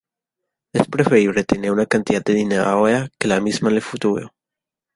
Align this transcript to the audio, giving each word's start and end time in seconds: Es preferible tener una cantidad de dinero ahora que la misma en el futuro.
Es 0.73 0.87
preferible 0.87 1.43
tener 1.43 1.71
una 1.71 1.85
cantidad 1.85 2.23
de 2.25 2.33
dinero 2.33 2.63
ahora 2.63 3.11
que 3.19 3.27
la 3.27 3.39
misma 3.39 3.69
en 3.69 3.75
el 3.75 3.81
futuro. 3.83 4.33